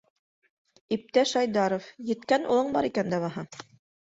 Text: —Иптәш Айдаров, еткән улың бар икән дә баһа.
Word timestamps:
—Иптәш 0.95 1.33
Айдаров, 1.41 1.91
еткән 2.09 2.49
улың 2.55 2.73
бар 2.79 2.89
икән 2.91 3.15
дә 3.17 3.21
баһа. 3.27 3.47